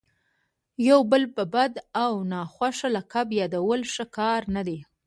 [0.89, 4.79] یو بل په بد او ناخوښه لقب یادول ښه کار نه دئ.